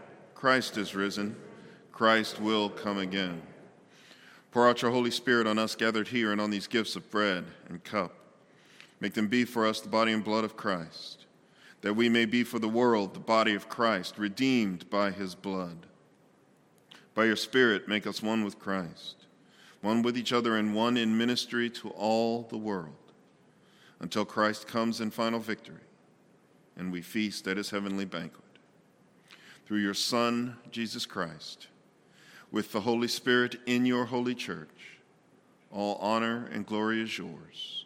[0.41, 1.35] Christ is risen,
[1.91, 3.43] Christ will come again.
[4.49, 7.45] Pour out your Holy Spirit on us gathered here and on these gifts of bread
[7.69, 8.15] and cup.
[8.99, 11.27] Make them be for us the body and blood of Christ,
[11.81, 15.85] that we may be for the world the body of Christ, redeemed by his blood.
[17.13, 19.27] By your Spirit, make us one with Christ,
[19.81, 23.13] one with each other, and one in ministry to all the world,
[23.99, 25.85] until Christ comes in final victory
[26.75, 28.50] and we feast at his heavenly banquet.
[29.71, 31.67] Through your Son, Jesus Christ,
[32.51, 34.99] with the Holy Spirit in your holy church,
[35.71, 37.85] all honor and glory is yours,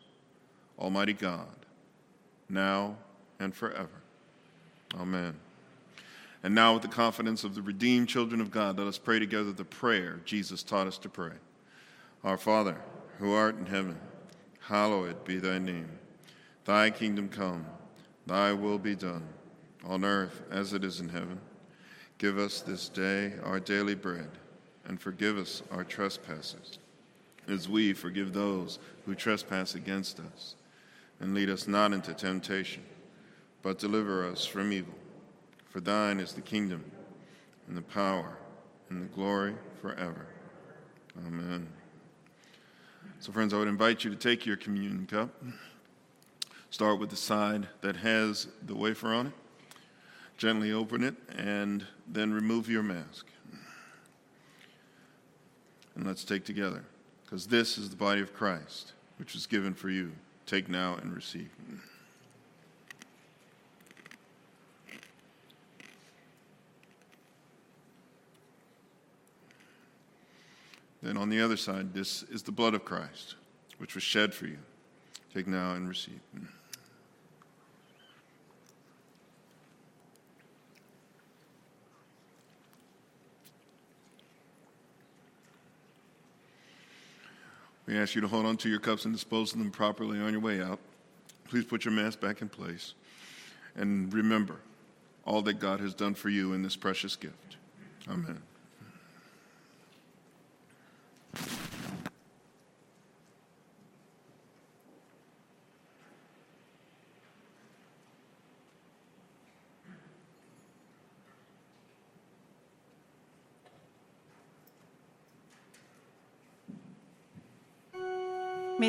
[0.80, 1.56] Almighty God,
[2.50, 2.98] now
[3.40, 4.02] and forever.
[5.00, 5.36] Amen.
[6.42, 9.52] And now, with the confidence of the redeemed children of God, let us pray together
[9.52, 11.34] the prayer Jesus taught us to pray.
[12.24, 12.82] Our Father,
[13.20, 14.00] who art in heaven,
[14.60, 15.92] hallowed be thy name.
[16.66, 17.68] Thy kingdom come,
[18.26, 19.28] thy will be done,
[19.86, 21.40] on earth as it is in heaven.
[22.18, 24.30] Give us this day our daily bread
[24.88, 26.80] and forgive us our trespasses,
[27.48, 30.56] as we forgive those who trespass against us.
[31.20, 32.84] And lead us not into temptation,
[33.62, 34.94] but deliver us from evil.
[35.70, 36.84] For thine is the kingdom,
[37.68, 38.38] and the power,
[38.90, 40.28] and the glory forever.
[41.26, 41.68] Amen.
[43.20, 45.30] So, friends, I would invite you to take your communion cup.
[46.70, 49.34] Start with the side that has the wafer on it.
[50.38, 53.26] Gently open it, and then remove your mask
[55.96, 56.84] and let's take together,
[57.24, 60.12] because this is the body of Christ, which was given for you.
[60.46, 61.50] Take now and receive.
[71.02, 73.36] Then on the other side, this is the blood of Christ,
[73.78, 74.58] which was shed for you.
[75.34, 76.20] Take now and receive.
[87.86, 90.32] We ask you to hold on to your cups and dispose of them properly on
[90.32, 90.80] your way out.
[91.48, 92.94] Please put your mask back in place.
[93.76, 94.58] And remember
[95.26, 97.58] all that God has done for you in this precious gift.
[98.10, 98.42] Amen.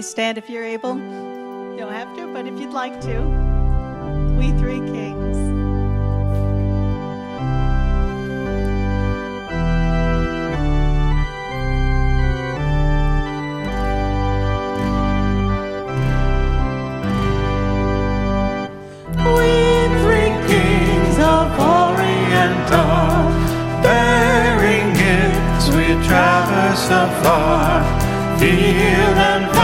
[0.02, 0.96] Stand if you're able.
[0.96, 3.20] You don't have to, but if you'd like to.
[4.38, 5.36] We three kings.
[19.24, 19.52] We
[20.02, 27.82] three kings of Orient are, bearing gifts we traverse afar,
[28.38, 29.55] field and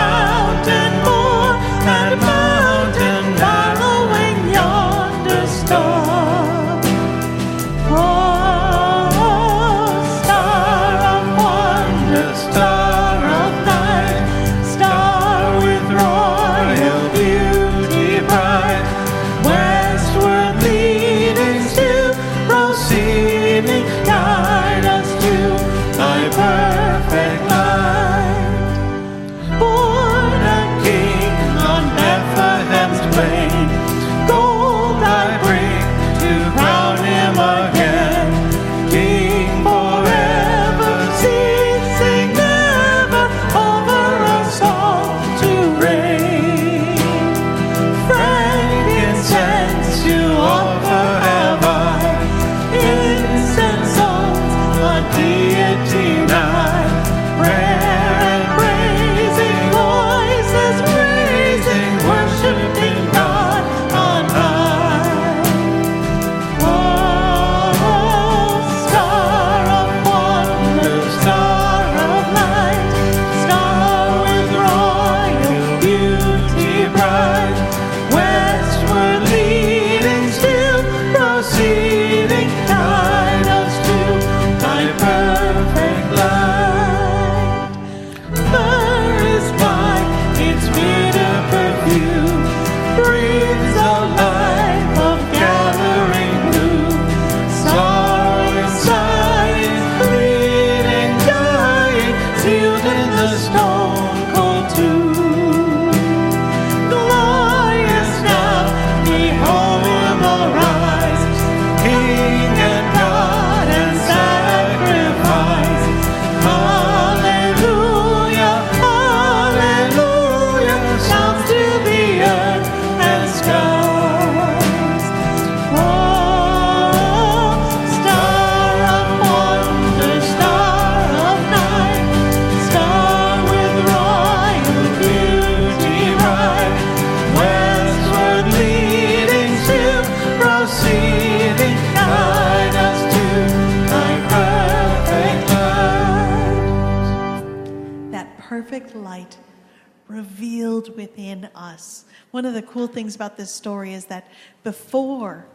[152.73, 154.27] cool things about this story is that
[154.65, 155.47] before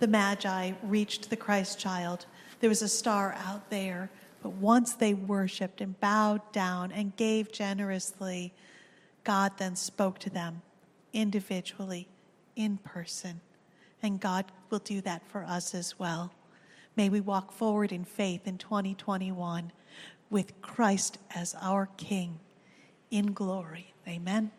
[0.00, 2.26] the Magi reached the Christ child,
[2.58, 4.10] there was a star out there.
[4.42, 8.52] But once they worshiped and bowed down and gave generously,
[9.22, 10.62] God then spoke to them
[11.12, 12.08] individually,
[12.56, 13.40] in person.
[14.02, 16.32] And God will do that for us as well.
[16.96, 19.70] May we walk forward in faith in 2021
[20.30, 22.40] with Christ as our King
[23.10, 23.94] in glory.
[24.08, 24.50] Amen.